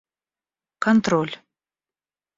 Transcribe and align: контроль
контроль 0.83 1.33